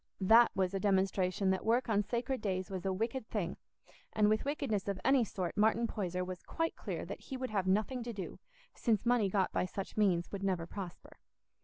[0.21, 3.57] That was a demonstration that work on sacred days was a wicked thing;
[4.13, 7.67] and with wickedness of any sort Martin Poyser was quite clear that he would have
[7.67, 8.39] nothing to do,
[8.73, 11.19] since money got by such means would never prosper.